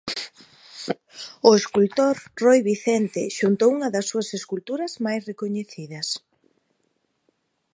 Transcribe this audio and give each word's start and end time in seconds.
O 1.49 1.51
escultor 1.59 2.15
Roi 2.43 2.59
Vicente 2.71 3.21
xunto 3.37 3.61
a 3.63 3.71
unha 3.75 3.89
das 3.95 4.05
súas 4.11 4.29
esculturas 4.39 4.93
máis 5.05 5.21
recoñecidas. 5.29 6.07